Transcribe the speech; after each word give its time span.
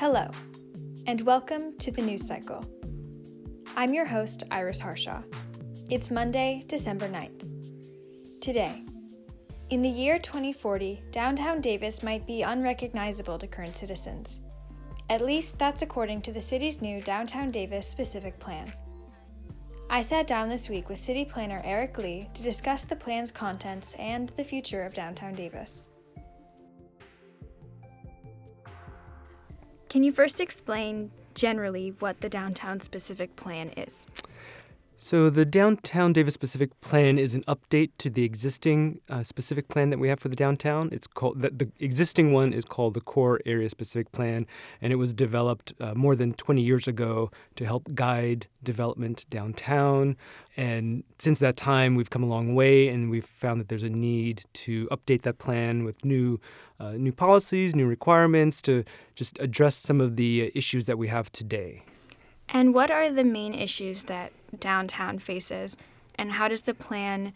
Hello, 0.00 0.30
and 1.06 1.20
welcome 1.26 1.76
to 1.76 1.90
the 1.90 2.00
news 2.00 2.26
cycle. 2.26 2.64
I'm 3.76 3.92
your 3.92 4.06
host, 4.06 4.44
Iris 4.50 4.80
Harshaw. 4.80 5.20
It's 5.90 6.10
Monday, 6.10 6.64
December 6.68 7.06
9th. 7.06 8.40
Today, 8.40 8.82
in 9.68 9.82
the 9.82 9.90
year 9.90 10.18
2040, 10.18 11.02
downtown 11.10 11.60
Davis 11.60 12.02
might 12.02 12.26
be 12.26 12.40
unrecognizable 12.40 13.36
to 13.36 13.46
current 13.46 13.76
citizens. 13.76 14.40
At 15.10 15.20
least 15.20 15.58
that's 15.58 15.82
according 15.82 16.22
to 16.22 16.32
the 16.32 16.40
city's 16.40 16.80
new 16.80 17.02
Downtown 17.02 17.50
Davis 17.50 17.86
specific 17.86 18.38
plan. 18.38 18.72
I 19.90 20.00
sat 20.00 20.26
down 20.26 20.48
this 20.48 20.70
week 20.70 20.88
with 20.88 20.96
city 20.96 21.26
planner 21.26 21.60
Eric 21.62 21.98
Lee 21.98 22.26
to 22.32 22.42
discuss 22.42 22.86
the 22.86 22.96
plan's 22.96 23.30
contents 23.30 23.94
and 23.98 24.30
the 24.30 24.44
future 24.44 24.82
of 24.82 24.94
downtown 24.94 25.34
Davis. 25.34 25.88
Can 29.90 30.04
you 30.04 30.12
first 30.12 30.40
explain 30.40 31.10
generally 31.34 31.94
what 31.98 32.20
the 32.20 32.28
downtown 32.28 32.78
specific 32.78 33.34
plan 33.34 33.70
is? 33.70 34.06
So, 35.02 35.30
the 35.30 35.46
Downtown 35.46 36.12
Davis 36.12 36.34
Specific 36.34 36.78
Plan 36.82 37.18
is 37.18 37.34
an 37.34 37.42
update 37.44 37.92
to 37.96 38.10
the 38.10 38.22
existing 38.22 39.00
uh, 39.08 39.22
specific 39.22 39.68
plan 39.68 39.88
that 39.88 39.98
we 39.98 40.10
have 40.10 40.20
for 40.20 40.28
the 40.28 40.36
downtown. 40.36 40.90
It's 40.92 41.06
called 41.06 41.40
the, 41.40 41.48
the, 41.48 41.70
existing 41.78 42.34
one 42.34 42.52
is 42.52 42.66
called 42.66 42.92
the 42.92 43.00
Core 43.00 43.40
Area 43.46 43.70
Specific 43.70 44.12
Plan, 44.12 44.46
and 44.82 44.92
it 44.92 44.96
was 44.96 45.14
developed 45.14 45.72
uh, 45.80 45.94
more 45.94 46.14
than 46.14 46.34
20 46.34 46.60
years 46.60 46.86
ago 46.86 47.30
to 47.56 47.64
help 47.64 47.94
guide 47.94 48.46
development 48.62 49.24
downtown. 49.30 50.18
And 50.58 51.02
since 51.18 51.38
that 51.38 51.56
time, 51.56 51.94
we've 51.94 52.10
come 52.10 52.22
a 52.22 52.28
long 52.28 52.54
way, 52.54 52.88
and 52.88 53.08
we've 53.08 53.24
found 53.24 53.58
that 53.58 53.68
there's 53.68 53.82
a 53.82 53.88
need 53.88 54.42
to 54.52 54.86
update 54.88 55.22
that 55.22 55.38
plan 55.38 55.82
with 55.82 56.04
new 56.04 56.38
uh, 56.78 56.92
new 56.92 57.12
policies, 57.12 57.74
new 57.74 57.86
requirements 57.86 58.60
to 58.62 58.84
just 59.14 59.38
address 59.38 59.76
some 59.76 59.98
of 59.98 60.16
the 60.16 60.52
issues 60.54 60.84
that 60.84 60.98
we 60.98 61.08
have 61.08 61.32
today. 61.32 61.84
And 62.52 62.74
what 62.74 62.90
are 62.90 63.10
the 63.10 63.24
main 63.24 63.54
issues 63.54 64.04
that 64.04 64.32
downtown 64.58 65.18
faces, 65.18 65.76
and 66.16 66.32
how 66.32 66.48
does 66.48 66.62
the 66.62 66.74
plan 66.74 67.32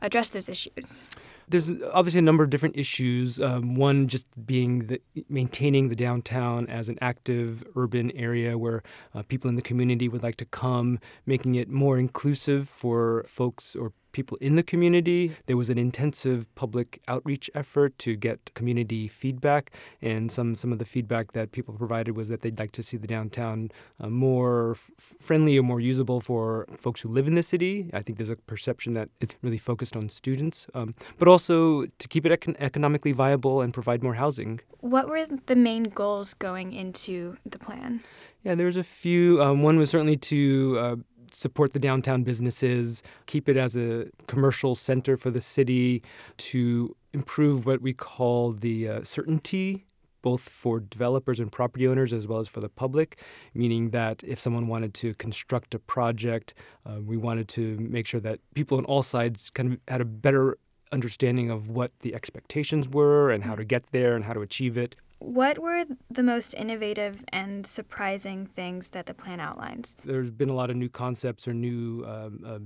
address 0.00 0.28
those 0.28 0.48
issues? 0.48 1.00
There's 1.48 1.70
obviously 1.92 2.18
a 2.18 2.22
number 2.22 2.44
of 2.44 2.50
different 2.50 2.76
issues. 2.76 3.40
Um, 3.40 3.74
one 3.74 4.06
just 4.06 4.26
being 4.46 4.86
the, 4.86 5.00
maintaining 5.30 5.88
the 5.88 5.96
downtown 5.96 6.66
as 6.68 6.88
an 6.90 6.98
active 7.00 7.64
urban 7.74 8.12
area 8.18 8.58
where 8.58 8.82
uh, 9.14 9.22
people 9.22 9.48
in 9.48 9.56
the 9.56 9.62
community 9.62 10.08
would 10.08 10.22
like 10.22 10.36
to 10.36 10.44
come, 10.44 10.98
making 11.24 11.54
it 11.54 11.68
more 11.70 11.98
inclusive 11.98 12.68
for 12.68 13.24
folks 13.26 13.74
or 13.74 13.92
people 14.18 14.36
in 14.40 14.56
the 14.56 14.64
community. 14.64 15.22
There 15.46 15.56
was 15.56 15.70
an 15.70 15.78
intensive 15.78 16.52
public 16.56 17.00
outreach 17.06 17.48
effort 17.54 17.96
to 18.04 18.10
get 18.16 18.38
community 18.54 19.06
feedback, 19.06 19.70
and 20.02 20.32
some, 20.36 20.56
some 20.56 20.72
of 20.72 20.80
the 20.80 20.84
feedback 20.94 21.26
that 21.36 21.52
people 21.52 21.72
provided 21.84 22.16
was 22.16 22.26
that 22.28 22.40
they'd 22.42 22.58
like 22.58 22.72
to 22.72 22.82
see 22.82 22.96
the 22.96 23.06
downtown 23.06 23.70
uh, 24.00 24.08
more 24.08 24.72
f- 24.72 24.90
friendly 25.20 25.56
or 25.56 25.62
more 25.62 25.78
usable 25.78 26.20
for 26.20 26.66
folks 26.76 27.00
who 27.02 27.08
live 27.08 27.28
in 27.28 27.36
the 27.36 27.44
city. 27.44 27.74
I 27.92 28.02
think 28.02 28.18
there's 28.18 28.36
a 28.38 28.40
perception 28.54 28.94
that 28.94 29.08
it's 29.20 29.36
really 29.42 29.62
focused 29.70 29.94
on 29.94 30.08
students, 30.08 30.66
um, 30.74 30.94
but 31.18 31.28
also 31.28 31.86
to 31.86 32.08
keep 32.08 32.26
it 32.26 32.32
econ- 32.40 32.56
economically 32.58 33.12
viable 33.12 33.60
and 33.60 33.72
provide 33.72 34.02
more 34.02 34.14
housing. 34.14 34.58
What 34.80 35.08
were 35.08 35.24
the 35.46 35.56
main 35.70 35.84
goals 35.84 36.34
going 36.34 36.72
into 36.72 37.36
the 37.46 37.58
plan? 37.58 38.00
Yeah, 38.42 38.56
there 38.56 38.66
was 38.66 38.76
a 38.76 38.88
few. 39.02 39.40
Um, 39.42 39.62
one 39.62 39.78
was 39.78 39.90
certainly 39.90 40.16
to 40.16 40.76
uh, 40.80 40.96
support 41.34 41.72
the 41.72 41.78
downtown 41.78 42.22
businesses, 42.22 43.02
keep 43.26 43.48
it 43.48 43.56
as 43.56 43.76
a 43.76 44.06
commercial 44.26 44.74
center 44.74 45.16
for 45.16 45.30
the 45.30 45.40
city, 45.40 46.02
to 46.36 46.94
improve 47.12 47.66
what 47.66 47.80
we 47.80 47.92
call 47.92 48.52
the 48.52 48.88
uh, 48.88 49.04
certainty 49.04 49.84
both 50.22 50.40
for 50.40 50.80
developers 50.80 51.40
and 51.40 51.52
property 51.52 51.86
owners 51.86 52.12
as 52.12 52.26
well 52.26 52.40
as 52.40 52.48
for 52.48 52.60
the 52.60 52.68
public, 52.68 53.20
meaning 53.54 53.90
that 53.90 54.22
if 54.24 54.40
someone 54.40 54.66
wanted 54.66 54.92
to 54.94 55.14
construct 55.14 55.74
a 55.74 55.78
project, 55.78 56.54
uh, 56.86 57.00
we 57.00 57.16
wanted 57.16 57.48
to 57.48 57.76
make 57.78 58.06
sure 58.06 58.20
that 58.20 58.40
people 58.54 58.78
on 58.78 58.84
all 58.86 59.02
sides 59.02 59.50
kind 59.50 59.72
of 59.72 59.78
had 59.88 60.00
a 60.00 60.04
better 60.04 60.58
understanding 60.92 61.50
of 61.50 61.68
what 61.68 61.92
the 62.00 62.14
expectations 62.14 62.88
were 62.88 63.30
and 63.30 63.44
how 63.44 63.54
to 63.54 63.64
get 63.64 63.86
there 63.92 64.16
and 64.16 64.24
how 64.24 64.32
to 64.32 64.40
achieve 64.40 64.76
it. 64.76 64.96
What 65.18 65.58
were 65.58 65.84
the 66.10 66.22
most 66.22 66.54
innovative 66.54 67.24
and 67.28 67.66
surprising 67.66 68.46
things 68.46 68.90
that 68.90 69.06
the 69.06 69.14
plan 69.14 69.40
outlines? 69.40 69.96
There's 70.04 70.30
been 70.30 70.48
a 70.48 70.54
lot 70.54 70.70
of 70.70 70.76
new 70.76 70.88
concepts 70.88 71.48
or 71.48 71.54
new 71.54 72.04
um, 72.06 72.44
uh, 72.46 72.58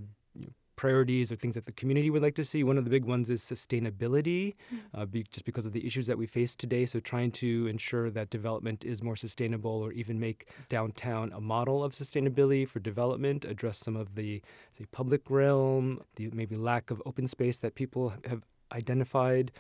priorities 0.76 1.30
or 1.30 1.36
things 1.36 1.54
that 1.54 1.64
the 1.64 1.72
community 1.72 2.10
would 2.10 2.22
like 2.22 2.34
to 2.34 2.44
see. 2.44 2.64
One 2.64 2.76
of 2.76 2.84
the 2.84 2.90
big 2.90 3.04
ones 3.04 3.30
is 3.30 3.40
sustainability, 3.40 4.54
mm. 4.74 4.80
uh, 4.94 5.06
be, 5.06 5.22
just 5.30 5.44
because 5.44 5.64
of 5.64 5.72
the 5.72 5.86
issues 5.86 6.06
that 6.08 6.18
we 6.18 6.26
face 6.26 6.54
today. 6.54 6.86
So, 6.86 6.98
trying 6.98 7.30
to 7.32 7.66
ensure 7.68 8.10
that 8.10 8.30
development 8.30 8.84
is 8.84 9.02
more 9.02 9.16
sustainable 9.16 9.70
or 9.70 9.92
even 9.92 10.18
make 10.18 10.48
downtown 10.68 11.32
a 11.32 11.40
model 11.40 11.84
of 11.84 11.92
sustainability 11.92 12.66
for 12.68 12.80
development, 12.80 13.44
address 13.44 13.78
some 13.78 13.96
of 13.96 14.14
the 14.14 14.42
say, 14.76 14.84
public 14.92 15.30
realm, 15.30 16.02
the 16.16 16.30
maybe 16.32 16.56
lack 16.56 16.90
of 16.90 17.00
open 17.06 17.28
space 17.28 17.58
that 17.58 17.74
people 17.76 18.12
have 18.26 18.42
identified. 18.72 19.52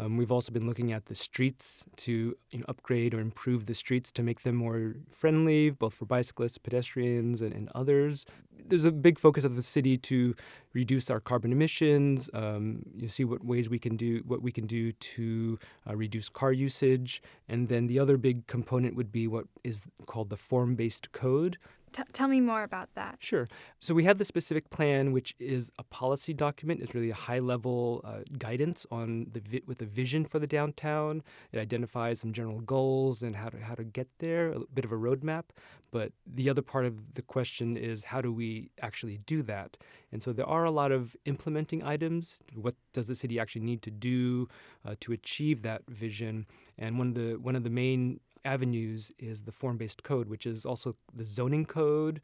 Um, 0.00 0.16
we've 0.16 0.32
also 0.32 0.50
been 0.50 0.66
looking 0.66 0.92
at 0.92 1.06
the 1.06 1.14
streets 1.14 1.84
to 1.98 2.34
you 2.50 2.58
know, 2.58 2.64
upgrade 2.68 3.12
or 3.12 3.20
improve 3.20 3.66
the 3.66 3.74
streets 3.74 4.10
to 4.12 4.22
make 4.22 4.42
them 4.42 4.54
more 4.54 4.94
friendly, 5.12 5.68
both 5.68 5.92
for 5.92 6.06
bicyclists, 6.06 6.56
pedestrians, 6.56 7.42
and, 7.42 7.52
and 7.52 7.70
others. 7.74 8.24
There's 8.66 8.84
a 8.84 8.92
big 8.92 9.18
focus 9.18 9.44
of 9.44 9.56
the 9.56 9.62
city 9.62 9.98
to 9.98 10.34
reduce 10.72 11.10
our 11.10 11.20
carbon 11.20 11.52
emissions. 11.52 12.30
Um, 12.32 12.82
you 12.96 13.08
see 13.08 13.24
what 13.24 13.44
ways 13.44 13.68
we 13.68 13.78
can 13.78 13.96
do 13.96 14.22
what 14.26 14.40
we 14.40 14.52
can 14.52 14.64
do 14.64 14.92
to 14.92 15.58
uh, 15.86 15.96
reduce 15.96 16.28
car 16.28 16.52
usage, 16.52 17.22
and 17.48 17.68
then 17.68 17.86
the 17.86 17.98
other 17.98 18.16
big 18.16 18.46
component 18.46 18.94
would 18.94 19.12
be 19.12 19.26
what 19.26 19.46
is 19.64 19.82
called 20.06 20.30
the 20.30 20.36
form-based 20.36 21.12
code. 21.12 21.58
T- 21.92 22.02
tell 22.12 22.28
me 22.28 22.40
more 22.40 22.62
about 22.62 22.94
that. 22.94 23.16
Sure. 23.18 23.48
So 23.80 23.94
we 23.94 24.04
have 24.04 24.18
the 24.18 24.24
specific 24.24 24.70
plan, 24.70 25.12
which 25.12 25.34
is 25.40 25.72
a 25.78 25.82
policy 25.84 26.32
document. 26.32 26.80
It's 26.80 26.94
really 26.94 27.10
a 27.10 27.14
high-level 27.14 28.02
uh, 28.04 28.18
guidance 28.38 28.86
on 28.90 29.26
the 29.32 29.40
vi- 29.40 29.62
with 29.66 29.82
a 29.82 29.86
vision 29.86 30.24
for 30.24 30.38
the 30.38 30.46
downtown. 30.46 31.22
It 31.52 31.58
identifies 31.58 32.20
some 32.20 32.32
general 32.32 32.60
goals 32.60 33.22
and 33.22 33.34
how 33.34 33.48
to 33.48 33.58
how 33.58 33.74
to 33.74 33.84
get 33.84 34.08
there, 34.18 34.52
a 34.52 34.60
bit 34.72 34.84
of 34.84 34.92
a 34.92 34.96
roadmap. 34.96 35.44
But 35.90 36.12
the 36.24 36.48
other 36.48 36.62
part 36.62 36.86
of 36.86 37.14
the 37.14 37.22
question 37.22 37.76
is 37.76 38.04
how 38.04 38.20
do 38.20 38.32
we 38.32 38.70
actually 38.80 39.18
do 39.26 39.42
that? 39.42 39.76
And 40.12 40.22
so 40.22 40.32
there 40.32 40.46
are 40.46 40.64
a 40.64 40.70
lot 40.70 40.92
of 40.92 41.16
implementing 41.24 41.82
items. 41.82 42.40
What 42.54 42.76
does 42.92 43.08
the 43.08 43.14
city 43.16 43.40
actually 43.40 43.62
need 43.62 43.82
to 43.82 43.90
do 43.90 44.48
uh, 44.84 44.94
to 45.00 45.12
achieve 45.12 45.62
that 45.62 45.82
vision? 45.88 46.46
And 46.78 46.98
one 46.98 47.08
of 47.08 47.14
the 47.14 47.34
one 47.36 47.56
of 47.56 47.64
the 47.64 47.70
main 47.70 48.20
avenues 48.44 49.12
is 49.18 49.42
the 49.42 49.52
form 49.52 49.76
based 49.76 50.02
code, 50.02 50.28
which 50.28 50.46
is 50.46 50.64
also 50.64 50.96
the 51.14 51.24
zoning 51.24 51.66
code, 51.66 52.20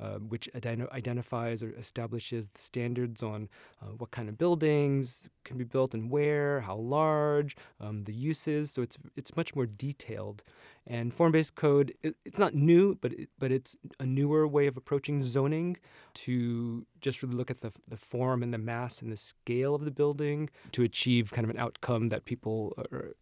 uh, 0.00 0.18
which 0.18 0.48
ident- 0.54 0.90
identifies 0.92 1.62
or 1.62 1.72
establishes 1.72 2.48
the 2.48 2.60
standards 2.60 3.22
on 3.22 3.48
uh, 3.82 3.86
what 3.98 4.10
kind 4.10 4.28
of 4.28 4.38
buildings 4.38 5.28
can 5.44 5.58
be 5.58 5.64
built 5.64 5.94
and 5.94 6.10
where, 6.10 6.60
how 6.60 6.76
large, 6.76 7.56
um, 7.80 8.04
the 8.04 8.12
uses. 8.12 8.70
So 8.70 8.82
it's 8.82 8.98
it's 9.16 9.36
much 9.36 9.54
more 9.54 9.66
detailed. 9.66 10.42
And 10.86 11.12
form-based 11.12 11.54
code, 11.54 11.92
it, 12.02 12.16
it's 12.24 12.38
not 12.38 12.54
new, 12.54 12.96
but 13.00 13.12
it, 13.12 13.28
but 13.38 13.52
it's 13.52 13.76
a 14.00 14.06
newer 14.06 14.48
way 14.48 14.66
of 14.66 14.76
approaching 14.76 15.22
zoning 15.22 15.76
to 16.14 16.86
just 17.00 17.22
really 17.22 17.34
look 17.34 17.50
at 17.50 17.60
the 17.60 17.72
the 17.86 17.98
form 17.98 18.42
and 18.42 18.52
the 18.52 18.58
mass 18.58 19.02
and 19.02 19.12
the 19.12 19.16
scale 19.16 19.74
of 19.74 19.84
the 19.84 19.90
building 19.90 20.48
to 20.72 20.82
achieve 20.82 21.30
kind 21.30 21.44
of 21.44 21.50
an 21.50 21.58
outcome 21.58 22.08
that 22.08 22.24
people 22.24 22.72
are, 22.92 23.14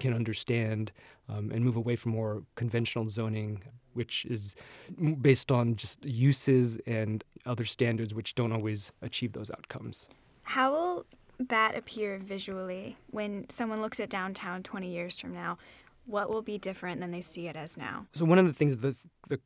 can 0.00 0.14
understand 0.14 0.92
um, 1.28 1.50
and 1.50 1.64
move 1.64 1.76
away 1.76 1.96
from 1.96 2.12
more 2.12 2.42
conventional 2.54 3.08
zoning, 3.08 3.62
which 3.94 4.24
is 4.26 4.56
based 5.20 5.50
on 5.50 5.76
just 5.76 6.04
uses 6.04 6.78
and 6.86 7.24
other 7.46 7.64
standards 7.64 8.14
which 8.14 8.34
don't 8.34 8.52
always 8.52 8.92
achieve 9.02 9.32
those 9.32 9.50
outcomes. 9.50 10.08
How 10.42 10.72
will 10.72 11.06
that 11.38 11.74
appear 11.74 12.18
visually 12.18 12.96
when 13.10 13.48
someone 13.48 13.80
looks 13.80 14.00
at 14.00 14.08
downtown 14.08 14.62
20 14.62 14.88
years 14.88 15.18
from 15.18 15.32
now? 15.32 15.58
What 16.06 16.28
will 16.28 16.42
be 16.42 16.58
different 16.58 17.00
than 17.00 17.10
they 17.10 17.22
see 17.22 17.48
it 17.48 17.56
as 17.56 17.76
now? 17.76 18.06
So, 18.14 18.26
one 18.26 18.38
of 18.38 18.46
the 18.46 18.52
things 18.52 18.76
that 18.76 18.82
the, 18.82 18.96
the 19.28 19.40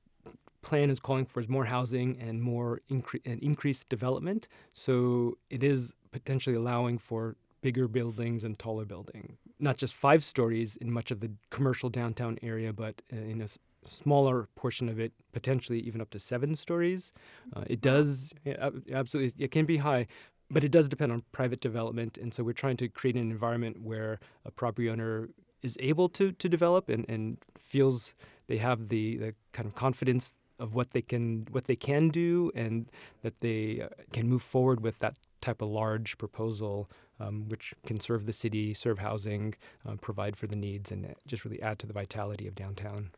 plan 0.61 0.91
is 0.91 0.99
calling 0.99 1.25
for 1.25 1.41
is 1.41 1.49
more 1.49 1.65
housing 1.65 2.19
and 2.21 2.43
more 2.43 2.81
incre- 2.91 3.25
and 3.25 3.41
increased 3.43 3.89
development. 3.89 4.49
So, 4.73 5.39
it 5.51 5.63
is 5.63 5.95
potentially 6.11 6.57
allowing 6.57 6.99
for 6.99 7.37
bigger 7.61 7.87
buildings 7.87 8.43
and 8.43 8.59
taller 8.59 8.85
building. 8.85 9.37
Not 9.61 9.77
just 9.77 9.95
five 9.95 10.23
stories 10.23 10.77
in 10.77 10.93
much 10.93 11.11
of 11.11 11.21
the 11.21 11.31
commercial 11.51 11.91
downtown 11.91 12.39
area, 12.43 12.73
but 12.73 13.03
uh, 13.13 13.17
in 13.17 13.41
a 13.41 13.45
s- 13.45 13.59
smaller 13.87 14.49
portion 14.55 14.89
of 14.89 15.01
it, 15.01 15.13
potentially 15.33 15.81
even 15.81 16.01
up 16.01 16.11
to 16.11 16.21
seven 16.21 16.55
stories. 16.55 17.13
Uh, 17.55 17.65
it 17.67 17.81
does, 17.81 18.33
yeah, 18.45 18.71
absolutely, 18.93 19.45
it 19.45 19.51
can 19.51 19.65
be 19.65 19.79
high, 19.79 20.07
but 20.51 20.65
it 20.65 20.71
does 20.71 20.89
depend 20.89 21.13
on 21.13 21.23
private 21.33 21.61
development. 21.61 22.19
And 22.19 22.33
so 22.33 22.43
we're 22.43 22.53
trying 22.53 22.77
to 22.79 22.89
create 22.89 23.17
an 23.17 23.31
environment 23.31 23.83
where 23.83 24.21
a 24.45 24.51
property 24.51 24.89
owner 24.89 25.29
is 25.63 25.77
able 25.81 26.09
to, 26.11 26.33
to 26.33 26.49
develop 26.49 26.89
and, 26.89 27.05
and 27.09 27.39
feels 27.57 28.15
they 28.47 28.59
have 28.59 28.89
the, 28.89 29.17
the 29.17 29.35
kind 29.53 29.67
of 29.67 29.75
confidence 29.75 30.33
of 30.59 30.75
what 30.75 30.91
they 30.91 31.03
can 31.03 31.47
what 31.51 31.65
they 31.65 31.77
can 31.77 32.09
do 32.09 32.51
and 32.55 32.91
that 33.23 33.41
they 33.41 33.81
uh, 33.81 33.89
can 34.13 34.29
move 34.29 34.43
forward 34.43 34.81
with 34.81 34.99
that 34.99 35.17
type 35.41 35.63
of 35.63 35.69
large 35.69 36.19
proposal, 36.19 36.91
um, 37.21 37.49
which 37.49 37.75
can 37.87 38.01
serve 38.01 38.27
the 38.27 38.33
city, 38.33 38.75
serve 38.75 38.99
housing, 38.99 39.55
uh, 39.87 39.95
provide 40.01 40.37
for 40.37 40.47
the 40.47 40.57
needs, 40.57 40.91
and 40.91 41.15
just 41.27 41.45
really 41.45 41.61
add 41.63 41.79
to 41.81 41.87
the 41.87 41.93
vitality 41.93 42.47
of 42.47 42.55
downtown. 42.55 43.11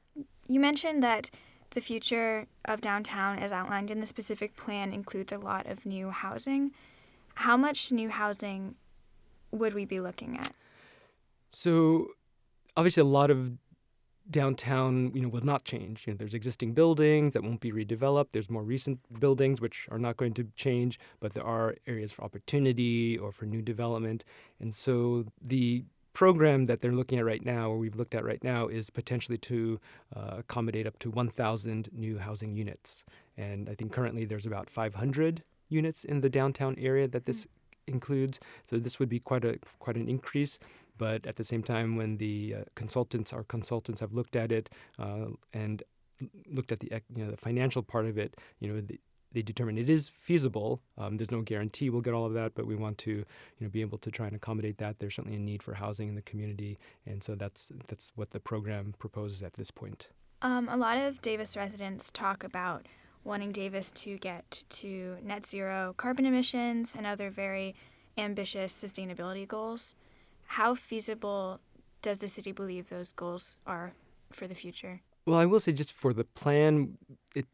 You 0.47 0.61
mentioned 0.61 1.03
that 1.03 1.31
the 1.71 1.81
future 1.81 2.47
of 2.65 2.81
downtown, 2.81 3.39
as 3.39 3.53
outlined 3.53 3.91
in 3.91 4.01
the 4.01 4.07
specific 4.07 4.57
plan, 4.57 4.93
includes 4.93 5.33
a 5.33 5.39
lot 5.39 5.67
of 5.67 5.87
new 5.87 6.11
housing. 6.11 6.73
How 7.35 7.57
much 7.57 7.93
new 7.93 8.09
housing 8.09 8.75
would 9.53 9.75
we 9.75 9.85
be 9.85 10.01
looking 10.01 10.37
at? 10.37 10.53
So, 11.51 12.09
obviously, 12.77 13.01
a 13.01 13.05
lot 13.05 13.31
of 13.31 13.53
downtown, 14.31 15.13
you 15.15 15.23
know, 15.23 15.29
will 15.29 15.45
not 15.45 15.65
change. 15.65 16.07
You 16.07 16.13
know, 16.13 16.17
there's 16.17 16.35
existing 16.35 16.73
buildings 16.73 17.35
that 17.35 17.43
won't 17.43 17.61
be 17.61 17.73
redeveloped. 17.73 18.31
There's 18.33 18.51
more 18.51 18.63
recent 18.63 19.01
buildings 19.21 19.61
which 19.61 19.87
are 19.91 19.99
not 19.99 20.17
going 20.17 20.35
to 20.35 20.45
change, 20.57 20.99
but 21.21 21.35
there 21.35 21.45
are 21.45 21.77
areas 21.87 22.13
for 22.13 22.25
opportunity 22.25 23.19
or 23.19 23.33
for 23.33 23.47
new 23.47 23.63
development. 23.63 24.25
And 24.61 24.75
so 24.75 25.27
the 25.41 25.85
program 26.13 26.65
that 26.67 26.81
they're 26.81 26.93
looking 26.93 27.19
at 27.19 27.25
right 27.25 27.45
now, 27.45 27.71
or 27.71 27.79
we've 27.79 27.97
looked 27.97 28.15
at 28.15 28.25
right 28.25 28.43
now, 28.43 28.67
is 28.69 28.91
potentially 28.91 29.39
to 29.39 29.81
uh, 30.15 30.37
accommodate 30.39 30.87
up 30.87 30.99
to 31.01 31.11
1,000 31.11 31.89
new 31.93 32.19
housing 32.19 32.57
units. 32.57 33.05
And 33.37 33.69
I 33.69 33.75
think 33.75 33.93
currently 33.93 34.25
there's 34.25 34.47
about 34.47 34.69
500 34.69 35.43
units 35.69 36.05
in 36.05 36.21
the 36.21 36.29
downtown 36.29 36.77
area 36.79 37.09
that 37.09 37.27
this 37.27 37.43
mm-hmm. 37.43 37.60
Includes. 37.87 38.41
So 38.69 38.79
this 38.79 38.99
would 38.99 39.09
be 39.09 39.21
quite 39.21 39.45
a 39.45 39.59
quite 39.79 39.97
an 39.97 40.09
increase. 40.09 40.59
But 40.99 41.27
at 41.27 41.37
the 41.37 41.45
same 41.45 41.63
time, 41.63 41.97
when 41.97 42.19
the 42.19 42.57
uh, 42.59 42.65
consultants, 42.75 43.33
our 43.33 43.45
consultants, 43.45 44.01
have 44.01 44.13
looked 44.13 44.37
at 44.37 44.53
it 44.53 44.69
uh, 44.99 45.29
and 45.55 45.83
looked 46.47 46.73
at 46.73 46.81
the 46.81 46.91
you 47.15 47.25
know 47.25 47.31
the 47.31 47.37
financial 47.37 47.83
part 47.83 48.07
of 48.07 48.19
it, 48.19 48.37
you 48.61 48.73
know. 48.73 48.81
The, 48.81 49.01
they 49.33 49.43
determine 49.43 49.79
it 49.79 49.89
is 49.89 50.09
feasible. 50.09 50.83
Um, 50.99 51.17
there's 51.17 51.31
no 51.31 51.43
guarantee 51.43 51.89
we'll 51.89 52.01
get 52.01 52.15
all 52.15 52.27
of 52.27 52.35
that, 52.35 52.55
but 52.55 52.67
we 52.67 52.75
want 52.75 52.99
to, 52.99 53.11
you 53.11 53.25
know, 53.61 53.69
be 53.69 53.81
able 53.81 53.99
to 53.99 54.11
try 54.11 54.27
and 54.27 54.35
accommodate 54.35 54.79
that. 54.79 54.99
There's 54.99 55.15
certainly 55.15 55.37
a 55.37 55.41
need 55.41 55.63
for 55.63 55.75
housing 55.75 56.09
in 56.09 56.17
the 56.17 56.23
community, 56.23 56.79
and 57.07 57.23
so 57.23 57.37
that's 57.37 57.71
that's 57.87 58.11
what 58.17 58.31
the 58.31 58.41
program 58.41 58.95
proposes 58.99 59.43
at 59.43 59.55
this 59.55 59.71
point. 59.71 60.09
Um, 60.43 60.69
a 60.69 60.77
lot 60.77 60.97
of 60.97 61.21
Davis 61.21 61.57
residents 61.57 62.11
talk 62.11 62.43
about 62.43 62.87
wanting 63.25 63.53
Davis 63.53 63.91
to 63.93 64.17
get 64.19 64.65
to 64.71 65.17
net 65.23 65.45
zero 65.47 65.95
carbon 65.97 66.27
emissions 66.27 66.95
and 66.97 67.07
other 67.07 67.31
very 67.31 67.75
ambitious 68.17 68.73
sustainability 68.73 69.47
goals. 69.47 69.95
How 70.47 70.75
feasible 70.75 71.61
does 72.03 72.19
the 72.19 72.29
city 72.29 72.53
believe 72.53 72.89
those 72.89 73.13
goals 73.13 73.57
are 73.67 73.93
for 74.33 74.47
the 74.47 74.55
future? 74.55 75.01
Well, 75.27 75.39
I 75.39 75.47
will 75.47 75.61
say 75.61 75.73
just 75.73 75.93
for 75.93 76.13
the 76.13 76.25
plan, 76.25 76.99
it 77.35 77.47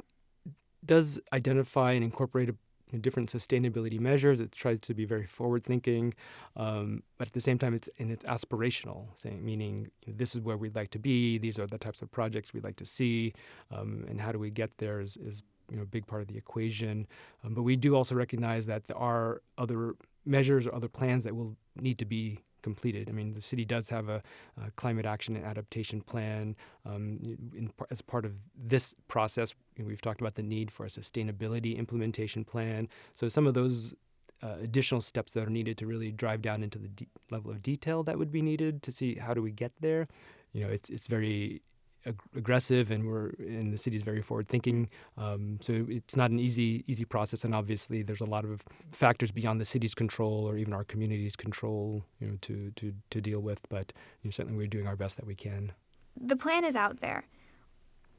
does 0.84 1.20
identify 1.32 1.92
and 1.92 2.04
incorporate 2.04 2.48
a, 2.48 2.54
different 3.00 3.30
sustainability 3.30 4.00
measures. 4.00 4.38
It 4.38 4.52
tries 4.52 4.78
to 4.78 4.94
be 4.94 5.04
very 5.04 5.26
forward 5.26 5.64
thinking, 5.64 6.14
um, 6.54 7.02
but 7.18 7.26
at 7.26 7.34
the 7.34 7.40
same 7.40 7.58
time, 7.58 7.74
it's 7.74 7.88
and 7.98 8.12
it's 8.12 8.24
aspirational, 8.24 9.08
saying 9.16 9.44
meaning 9.44 9.90
this 10.06 10.36
is 10.36 10.40
where 10.40 10.56
we'd 10.56 10.76
like 10.76 10.90
to 10.90 11.00
be. 11.00 11.36
These 11.36 11.58
are 11.58 11.66
the 11.66 11.78
types 11.78 12.00
of 12.00 12.12
projects 12.12 12.54
we'd 12.54 12.62
like 12.62 12.76
to 12.76 12.86
see, 12.86 13.34
um, 13.72 14.04
and 14.08 14.20
how 14.20 14.30
do 14.30 14.38
we 14.38 14.50
get 14.50 14.78
there 14.78 15.00
is, 15.00 15.16
is 15.16 15.42
you 15.70 15.76
know 15.76 15.84
big 15.84 16.06
part 16.06 16.22
of 16.22 16.28
the 16.28 16.36
equation. 16.36 17.06
Um, 17.44 17.54
but 17.54 17.62
we 17.62 17.76
do 17.76 17.94
also 17.94 18.14
recognize 18.14 18.66
that 18.66 18.86
there 18.86 18.98
are 18.98 19.42
other 19.58 19.94
measures 20.24 20.66
or 20.66 20.74
other 20.74 20.88
plans 20.88 21.24
that 21.24 21.34
will 21.34 21.56
need 21.80 21.98
to 21.98 22.04
be 22.04 22.40
completed. 22.62 23.08
I 23.08 23.12
mean, 23.12 23.32
the 23.32 23.40
city 23.40 23.64
does 23.64 23.88
have 23.90 24.08
a, 24.08 24.20
a 24.60 24.70
climate 24.72 25.06
action 25.06 25.36
and 25.36 25.44
adaptation 25.44 26.00
plan. 26.00 26.56
Um, 26.84 27.20
in, 27.54 27.70
as 27.90 28.02
part 28.02 28.24
of 28.24 28.32
this 28.56 28.94
process, 29.06 29.54
we've 29.78 30.02
talked 30.02 30.20
about 30.20 30.34
the 30.34 30.42
need 30.42 30.72
for 30.72 30.84
a 30.84 30.88
sustainability 30.88 31.76
implementation 31.76 32.44
plan. 32.44 32.88
So 33.14 33.28
some 33.28 33.46
of 33.46 33.54
those 33.54 33.94
uh, 34.42 34.56
additional 34.60 35.00
steps 35.00 35.30
that 35.32 35.44
are 35.46 35.50
needed 35.50 35.78
to 35.78 35.86
really 35.86 36.10
drive 36.10 36.42
down 36.42 36.62
into 36.62 36.78
the 36.78 36.88
de- 36.88 37.08
level 37.30 37.50
of 37.52 37.62
detail 37.62 38.02
that 38.02 38.18
would 38.18 38.32
be 38.32 38.42
needed 38.42 38.82
to 38.82 38.90
see 38.92 39.14
how 39.14 39.32
do 39.32 39.42
we 39.42 39.52
get 39.52 39.72
there. 39.80 40.08
You 40.52 40.64
know, 40.64 40.68
it's 40.68 40.90
it's 40.90 41.06
very 41.06 41.62
ag- 42.06 42.20
aggressive, 42.36 42.90
and 42.90 43.06
we're 43.06 43.30
and 43.38 43.72
the 43.72 43.78
city 43.78 43.96
is 43.96 44.02
very 44.02 44.22
forward 44.22 44.48
thinking. 44.48 44.88
Um, 45.18 45.58
so 45.60 45.86
it's 45.88 46.16
not 46.16 46.30
an 46.30 46.38
easy 46.38 46.84
easy 46.86 47.04
process, 47.04 47.44
and 47.44 47.54
obviously 47.54 48.02
there's 48.02 48.20
a 48.20 48.26
lot 48.26 48.44
of 48.44 48.62
factors 48.92 49.30
beyond 49.30 49.60
the 49.60 49.64
city's 49.64 49.94
control 49.94 50.48
or 50.48 50.56
even 50.56 50.72
our 50.72 50.84
community's 50.84 51.36
control, 51.36 52.04
you 52.20 52.28
know, 52.28 52.38
to 52.42 52.72
to 52.76 52.94
to 53.10 53.20
deal 53.20 53.40
with. 53.40 53.60
But 53.68 53.92
you 54.22 54.28
know, 54.28 54.30
certainly 54.30 54.56
we're 54.56 54.66
doing 54.66 54.86
our 54.86 54.96
best 54.96 55.16
that 55.16 55.26
we 55.26 55.34
can. 55.34 55.72
The 56.18 56.36
plan 56.36 56.64
is 56.64 56.76
out 56.76 57.00
there. 57.00 57.24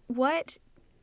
What 0.08 0.58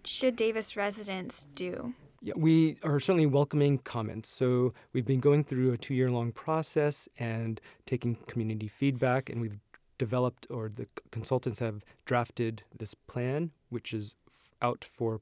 should 0.05 0.37
Davis 0.37 0.77
residents 0.77 1.47
do? 1.55 1.95
Yeah, 2.25 2.33
we 2.37 2.79
are 2.83 3.01
certainly 3.01 3.27
welcoming 3.27 3.77
comments. 3.79 4.31
So 4.31 4.73
we've 4.95 5.05
been 5.05 5.21
going 5.21 5.45
through 5.45 5.73
a 5.73 5.77
two-year 5.77 6.09
long 6.09 6.33
process 6.33 7.07
and 7.19 7.61
taking 7.85 8.15
community 8.15 8.67
feedback, 8.67 9.29
and 9.29 9.43
we've 9.43 9.59
developed 9.99 10.47
or 10.51 10.69
the 10.69 10.87
consultants 11.11 11.59
have 11.59 11.85
drafted 12.05 12.63
this 12.77 12.95
plan, 12.95 13.51
which 13.69 13.93
is 13.93 14.15
out 14.63 14.85
for 14.85 15.21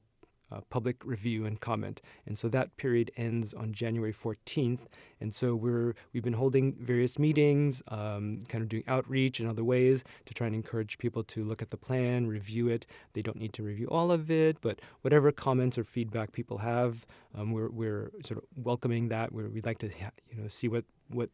uh, 0.53 0.61
public 0.69 1.03
review 1.03 1.45
and 1.45 1.59
comment. 1.59 2.01
And 2.25 2.37
so 2.37 2.47
that 2.49 2.75
period 2.77 3.11
ends 3.17 3.53
on 3.53 3.73
January 3.73 4.13
14th. 4.13 4.81
And 5.19 5.33
so 5.33 5.55
we're 5.55 5.95
we've 6.11 6.23
been 6.23 6.33
holding 6.33 6.75
various 6.79 7.17
meetings, 7.17 7.81
um, 7.87 8.39
kind 8.49 8.61
of 8.61 8.69
doing 8.69 8.83
outreach 8.87 9.39
in 9.39 9.47
other 9.47 9.63
ways 9.63 10.03
to 10.25 10.33
try 10.33 10.47
and 10.47 10.55
encourage 10.55 10.97
people 10.97 11.23
to 11.25 11.43
look 11.43 11.61
at 11.61 11.71
the 11.71 11.77
plan, 11.77 12.27
review 12.27 12.67
it. 12.67 12.85
They 13.13 13.21
don't 13.21 13.37
need 13.37 13.53
to 13.53 13.63
review 13.63 13.87
all 13.89 14.11
of 14.11 14.29
it, 14.29 14.57
but 14.61 14.79
whatever 15.01 15.31
comments 15.31 15.77
or 15.77 15.83
feedback 15.83 16.33
people 16.33 16.59
have, 16.59 17.05
um, 17.35 17.51
we're 17.51 17.69
we're 17.69 18.11
sort 18.23 18.37
of 18.37 18.43
welcoming 18.55 19.07
that. 19.09 19.31
we 19.31 19.43
would 19.43 19.65
like 19.65 19.79
to 19.79 19.87
you 19.87 20.41
know 20.41 20.47
see 20.47 20.67
what 20.67 20.85
what 21.09 21.29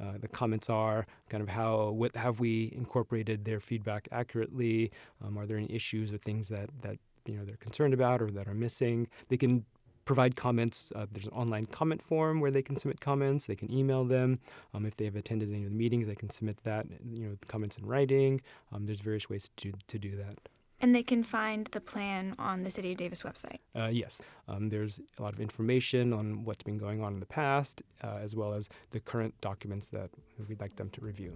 uh, 0.00 0.18
the 0.20 0.28
comments 0.28 0.70
are, 0.70 1.06
kind 1.28 1.42
of 1.42 1.48
how 1.48 1.90
what 1.90 2.14
have 2.16 2.40
we 2.40 2.72
incorporated 2.76 3.44
their 3.44 3.60
feedback 3.60 4.08
accurately? 4.12 4.90
Um, 5.24 5.38
are 5.38 5.46
there 5.46 5.56
any 5.56 5.72
issues 5.72 6.12
or 6.12 6.18
things 6.18 6.48
that 6.48 6.70
that 6.82 6.98
you 7.26 7.34
know 7.36 7.44
they're 7.44 7.56
concerned 7.56 7.94
about 7.94 8.22
or 8.22 8.30
that 8.30 8.48
are 8.48 8.54
missing? 8.54 9.08
They 9.28 9.36
can 9.36 9.64
provide 10.08 10.36
comments. 10.36 10.90
Uh, 10.96 11.04
there's 11.12 11.26
an 11.26 11.32
online 11.32 11.66
comment 11.66 12.02
form 12.02 12.40
where 12.40 12.50
they 12.50 12.62
can 12.62 12.78
submit 12.78 12.98
comments. 12.98 13.44
They 13.44 13.54
can 13.54 13.70
email 13.70 14.04
them. 14.04 14.38
Um, 14.72 14.86
if 14.86 14.96
they 14.96 15.04
have 15.04 15.16
attended 15.16 15.50
any 15.50 15.64
of 15.64 15.70
the 15.70 15.76
meetings, 15.76 16.06
they 16.06 16.14
can 16.14 16.30
submit 16.30 16.56
that, 16.64 16.86
you 17.12 17.28
know, 17.28 17.36
comments 17.46 17.76
in 17.76 17.84
writing. 17.84 18.40
Um, 18.72 18.86
there's 18.86 19.00
various 19.00 19.28
ways 19.28 19.50
to, 19.58 19.72
to 19.86 19.98
do 19.98 20.16
that. 20.16 20.38
And 20.80 20.94
they 20.94 21.02
can 21.02 21.24
find 21.24 21.66
the 21.72 21.80
plan 21.80 22.34
on 22.38 22.62
the 22.62 22.70
City 22.70 22.92
of 22.92 22.98
Davis 22.98 23.22
website. 23.22 23.58
Uh, 23.74 23.88
yes, 23.88 24.22
um, 24.46 24.68
there's 24.68 25.00
a 25.18 25.22
lot 25.22 25.32
of 25.32 25.40
information 25.40 26.12
on 26.12 26.44
what's 26.44 26.62
been 26.62 26.78
going 26.78 27.02
on 27.02 27.14
in 27.14 27.20
the 27.20 27.26
past, 27.26 27.82
uh, 28.04 28.18
as 28.22 28.36
well 28.36 28.54
as 28.54 28.68
the 28.90 29.00
current 29.00 29.34
documents 29.40 29.88
that 29.88 30.10
we'd 30.48 30.60
like 30.60 30.76
them 30.76 30.88
to 30.90 31.00
review. 31.00 31.32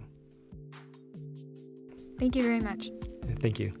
Thank 2.17 2.35
you 2.35 2.43
very 2.43 2.61
much. 2.61 2.89
Thank 3.41 3.59
you. 3.59 3.73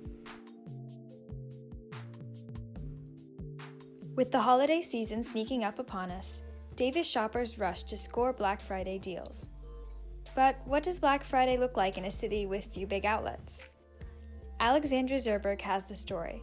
With 4.15 4.31
the 4.31 4.41
holiday 4.41 4.81
season 4.81 5.23
sneaking 5.23 5.63
up 5.63 5.79
upon 5.79 6.11
us, 6.11 6.43
Davis 6.75 7.07
shoppers 7.07 7.57
rush 7.57 7.83
to 7.83 7.97
score 7.97 8.33
Black 8.33 8.61
Friday 8.61 8.99
deals. 8.99 9.49
But 10.35 10.57
what 10.65 10.83
does 10.83 10.99
Black 10.99 11.23
Friday 11.23 11.57
look 11.57 11.77
like 11.77 11.97
in 11.97 12.05
a 12.05 12.11
city 12.11 12.45
with 12.45 12.65
few 12.65 12.85
big 12.85 13.05
outlets? 13.05 13.67
Alexandra 14.63 15.17
Zurborg 15.17 15.59
has 15.59 15.83
the 15.83 15.93
story, 15.93 16.41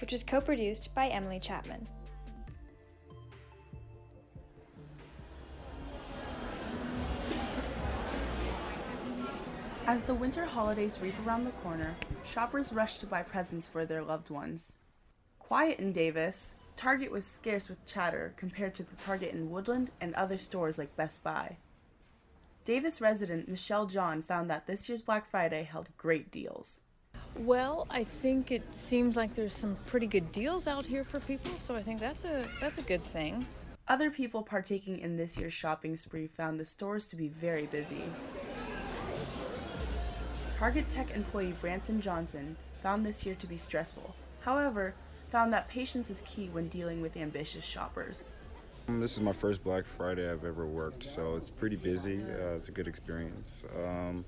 which 0.00 0.10
was 0.10 0.24
co 0.24 0.40
produced 0.40 0.94
by 0.94 1.08
Emily 1.08 1.38
Chapman. 1.38 1.86
As 9.86 10.02
the 10.04 10.14
winter 10.14 10.46
holidays 10.46 10.98
reap 11.02 11.12
around 11.26 11.44
the 11.44 11.50
corner, 11.50 11.94
shoppers 12.24 12.72
rush 12.72 12.96
to 12.96 13.06
buy 13.06 13.22
presents 13.22 13.68
for 13.68 13.84
their 13.84 14.02
loved 14.02 14.30
ones. 14.30 14.72
Quiet 15.38 15.78
in 15.78 15.92
Davis, 15.92 16.54
Target 16.74 17.10
was 17.10 17.26
scarce 17.26 17.68
with 17.68 17.84
chatter 17.84 18.32
compared 18.38 18.74
to 18.76 18.82
the 18.82 18.96
Target 18.96 19.34
in 19.34 19.50
Woodland 19.50 19.90
and 20.00 20.14
other 20.14 20.38
stores 20.38 20.78
like 20.78 20.96
Best 20.96 21.22
Buy. 21.22 21.58
Davis 22.64 23.02
resident 23.02 23.46
Michelle 23.46 23.84
John 23.84 24.22
found 24.22 24.48
that 24.48 24.66
this 24.66 24.88
year's 24.88 25.02
Black 25.02 25.30
Friday 25.30 25.64
held 25.64 25.90
great 25.98 26.30
deals. 26.30 26.80
Well, 27.36 27.86
I 27.90 28.04
think 28.04 28.50
it 28.50 28.74
seems 28.74 29.16
like 29.16 29.34
there's 29.34 29.54
some 29.54 29.76
pretty 29.86 30.06
good 30.06 30.32
deals 30.32 30.66
out 30.66 30.84
here 30.84 31.04
for 31.04 31.20
people, 31.20 31.52
so 31.52 31.74
I 31.74 31.82
think 31.82 32.00
that's 32.00 32.24
a 32.24 32.44
that's 32.60 32.78
a 32.78 32.82
good 32.82 33.02
thing. 33.02 33.46
Other 33.86 34.10
people 34.10 34.42
partaking 34.42 34.98
in 34.98 35.16
this 35.16 35.38
year's 35.38 35.52
shopping 35.52 35.96
spree 35.96 36.26
found 36.26 36.60
the 36.60 36.64
stores 36.64 37.06
to 37.08 37.16
be 37.16 37.28
very 37.28 37.66
busy. 37.66 38.02
Target 40.52 40.88
Tech 40.90 41.14
employee 41.14 41.54
Branson 41.60 42.00
Johnson 42.00 42.56
found 42.82 43.06
this 43.06 43.24
year 43.24 43.36
to 43.36 43.46
be 43.46 43.56
stressful. 43.56 44.14
However, 44.40 44.94
found 45.30 45.52
that 45.52 45.68
patience 45.68 46.10
is 46.10 46.22
key 46.26 46.48
when 46.52 46.68
dealing 46.68 47.00
with 47.00 47.16
ambitious 47.16 47.64
shoppers. 47.64 48.24
Um, 48.88 49.00
this 49.00 49.12
is 49.12 49.20
my 49.20 49.32
first 49.32 49.62
Black 49.62 49.84
Friday 49.84 50.30
I've 50.30 50.44
ever 50.44 50.66
worked, 50.66 51.04
so 51.04 51.36
it's 51.36 51.50
pretty 51.50 51.76
busy. 51.76 52.22
Uh, 52.22 52.56
it's 52.56 52.68
a 52.68 52.72
good 52.72 52.88
experience. 52.88 53.62
Um, 53.76 54.24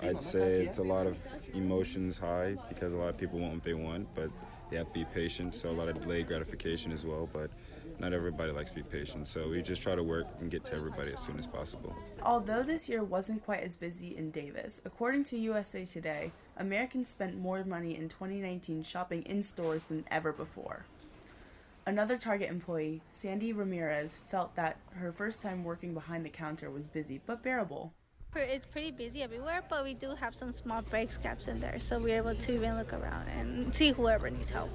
I'd 0.00 0.22
say 0.22 0.64
it's 0.64 0.78
a 0.78 0.82
lot 0.82 1.06
of 1.06 1.26
emotions 1.54 2.18
high 2.18 2.56
because 2.68 2.92
a 2.92 2.96
lot 2.96 3.10
of 3.10 3.18
people 3.18 3.38
want 3.38 3.54
what 3.54 3.62
they 3.62 3.74
want, 3.74 4.08
but 4.14 4.30
they 4.70 4.76
have 4.76 4.88
to 4.88 4.92
be 4.92 5.04
patient. 5.04 5.54
So 5.54 5.70
a 5.70 5.72
lot 5.72 5.88
of 5.88 6.00
delayed 6.00 6.28
gratification 6.28 6.92
as 6.92 7.04
well. 7.04 7.28
But 7.32 7.50
not 7.98 8.12
everybody 8.12 8.52
likes 8.52 8.70
to 8.70 8.76
be 8.76 8.82
patient. 8.82 9.28
So 9.28 9.48
we 9.48 9.62
just 9.62 9.82
try 9.82 9.94
to 9.94 10.02
work 10.02 10.26
and 10.40 10.50
get 10.50 10.64
to 10.66 10.74
everybody 10.74 11.12
as 11.12 11.20
soon 11.20 11.38
as 11.38 11.46
possible. 11.46 11.94
Although 12.22 12.62
this 12.62 12.88
year 12.88 13.04
wasn't 13.04 13.44
quite 13.44 13.60
as 13.60 13.76
busy 13.76 14.16
in 14.16 14.30
Davis, 14.30 14.80
according 14.84 15.24
to 15.24 15.38
USA 15.38 15.84
Today, 15.84 16.32
Americans 16.56 17.08
spent 17.08 17.38
more 17.38 17.64
money 17.64 17.96
in 17.96 18.08
2019 18.08 18.82
shopping 18.82 19.22
in 19.22 19.42
stores 19.42 19.84
than 19.84 20.04
ever 20.10 20.32
before. 20.32 20.84
Another 21.86 22.16
Target 22.16 22.48
employee, 22.48 23.02
Sandy 23.10 23.52
Ramirez, 23.52 24.18
felt 24.30 24.54
that 24.54 24.76
her 24.94 25.12
first 25.12 25.42
time 25.42 25.64
working 25.64 25.94
behind 25.94 26.24
the 26.24 26.30
counter 26.30 26.70
was 26.70 26.86
busy 26.86 27.20
but 27.26 27.42
bearable. 27.42 27.92
It's 28.34 28.64
pretty 28.64 28.90
busy 28.90 29.22
everywhere, 29.22 29.62
but 29.68 29.84
we 29.84 29.92
do 29.92 30.14
have 30.18 30.34
some 30.34 30.52
small 30.52 30.80
breaks 30.80 31.18
gaps 31.18 31.48
in 31.48 31.60
there, 31.60 31.78
so 31.78 31.98
we're 31.98 32.16
able 32.16 32.34
to 32.34 32.54
even 32.54 32.78
look 32.78 32.94
around 32.94 33.28
and 33.28 33.74
see 33.74 33.92
whoever 33.92 34.30
needs 34.30 34.48
help. 34.48 34.70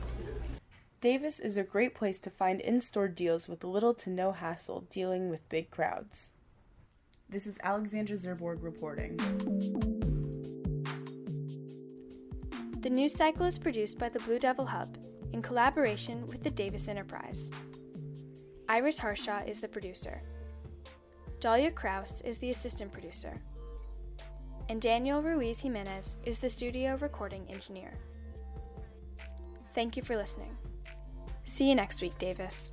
Davis 1.01 1.39
is 1.39 1.57
a 1.57 1.63
great 1.63 1.95
place 1.95 2.19
to 2.19 2.29
find 2.29 2.61
in 2.61 2.79
store 2.79 3.07
deals 3.07 3.47
with 3.47 3.63
little 3.63 3.95
to 3.95 4.11
no 4.11 4.31
hassle 4.31 4.85
dealing 4.91 5.29
with 5.29 5.47
big 5.49 5.71
crowds. 5.71 6.33
This 7.29 7.47
is 7.47 7.57
Alexandra 7.63 8.15
Zurborg 8.15 8.63
reporting. 8.63 9.17
The 12.81 12.89
news 12.91 13.13
cycle 13.13 13.45
is 13.45 13.57
produced 13.57 13.97
by 13.97 14.09
the 14.09 14.19
Blue 14.19 14.39
Devil 14.39 14.65
Hub 14.65 14.97
in 15.33 15.41
collaboration 15.41 16.25
with 16.27 16.43
the 16.43 16.51
Davis 16.51 16.87
Enterprise. 16.87 17.49
Iris 18.69 18.99
Harshaw 18.99 19.43
is 19.45 19.61
the 19.61 19.67
producer. 19.67 20.21
Dahlia 21.39 21.71
Kraus 21.71 22.21
is 22.21 22.39
the 22.39 22.49
assistant 22.49 22.91
producer. 22.91 23.39
And 24.69 24.81
Daniel 24.81 25.21
Ruiz 25.21 25.59
Jimenez 25.59 26.17
is 26.25 26.39
the 26.39 26.49
studio 26.49 26.97
recording 26.99 27.45
engineer. 27.49 27.93
Thank 29.73 29.95
you 29.95 30.03
for 30.03 30.17
listening. 30.17 30.57
See 31.45 31.69
you 31.69 31.75
next 31.75 32.01
week, 32.01 32.17
Davis. 32.17 32.71